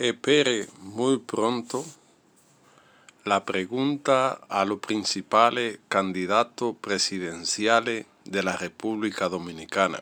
[0.00, 1.84] Espere muy pronto
[3.26, 10.00] la pregunta a los principales candidatos presidenciales de la República Dominicana.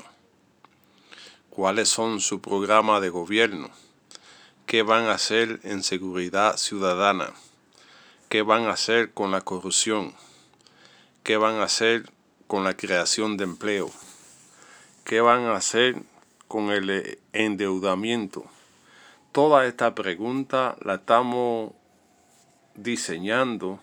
[1.51, 3.71] ¿Cuáles son su programa de gobierno?
[4.67, 7.33] ¿Qué van a hacer en seguridad ciudadana?
[8.29, 10.15] ¿Qué van a hacer con la corrupción?
[11.25, 12.09] ¿Qué van a hacer
[12.47, 13.91] con la creación de empleo?
[15.03, 15.97] ¿Qué van a hacer
[16.47, 18.49] con el endeudamiento?
[19.33, 21.73] Toda esta pregunta la estamos
[22.75, 23.79] diseñando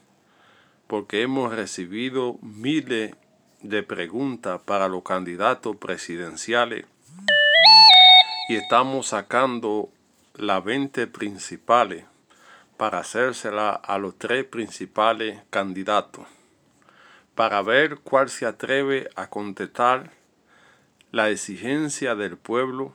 [0.88, 3.14] porque hemos recibido miles
[3.62, 6.86] de preguntas para los candidatos presidenciales
[8.50, 9.90] y estamos sacando
[10.34, 12.06] las 20 principales
[12.76, 16.26] para hacérsela a los tres principales candidatos
[17.36, 20.12] para ver cuál se atreve a contestar
[21.12, 22.94] la exigencia del pueblo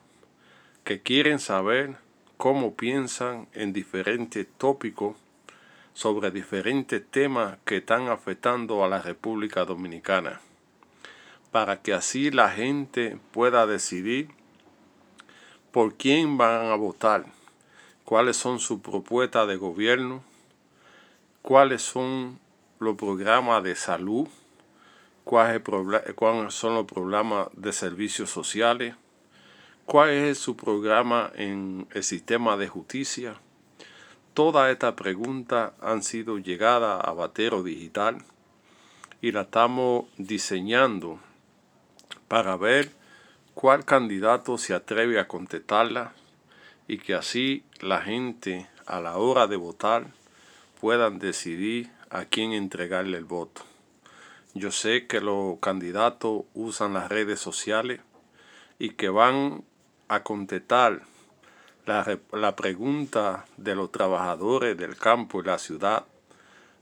[0.82, 1.96] que quieren saber
[2.40, 5.14] cómo piensan en diferentes tópicos
[5.92, 10.40] sobre diferentes temas que están afectando a la República Dominicana,
[11.52, 14.30] para que así la gente pueda decidir
[15.70, 17.26] por quién van a votar,
[18.06, 20.22] cuáles son sus propuestas de gobierno,
[21.42, 22.38] cuáles son
[22.78, 24.28] los programas de salud,
[25.24, 25.62] cuáles
[26.54, 28.94] son los programas de servicios sociales,
[29.90, 33.40] cuál es su programa en el sistema de justicia.
[34.34, 38.18] Todas estas preguntas han sido llegadas a Batero Digital
[39.20, 41.18] y la estamos diseñando
[42.28, 42.92] para ver
[43.54, 46.12] cuál candidato se atreve a contestarla
[46.86, 50.06] y que así la gente a la hora de votar
[50.80, 53.62] puedan decidir a quién entregarle el voto.
[54.54, 58.00] Yo sé que los candidatos usan las redes sociales
[58.78, 59.64] y que van
[60.10, 61.02] a contestar
[61.86, 66.04] la, la, pregunta de los trabajadores del campo y la ciudad,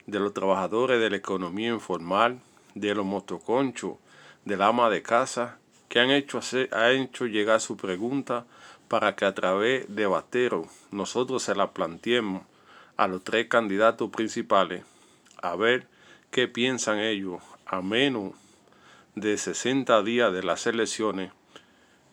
[0.07, 2.41] de los trabajadores de la economía informal,
[2.75, 3.97] de los motoconchos,
[4.47, 5.59] del ama de casa,
[5.91, 6.41] que han hecho,
[6.73, 8.47] han hecho llegar su pregunta
[8.89, 12.45] para que a través de Batero nosotros se la planteemos
[12.97, 14.85] a los tres candidatos principales
[15.43, 15.87] a ver
[16.31, 18.33] qué piensan ellos a menos
[19.17, 21.31] de 60 días de las elecciones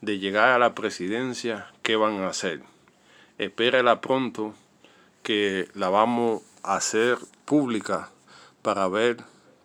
[0.01, 2.61] de llegar a la presidencia, ¿qué van a hacer?
[3.37, 4.53] Espérela pronto
[5.23, 8.09] que la vamos a hacer pública
[8.61, 9.17] para ver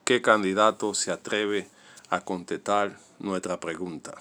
[0.05, 1.69] qué candidato se atreve
[2.09, 4.15] a contestar nuestra pregunta.